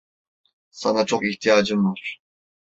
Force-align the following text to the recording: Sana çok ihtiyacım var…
Sana 0.69 1.05
çok 1.05 1.25
ihtiyacım 1.27 1.85
var… 1.85 2.19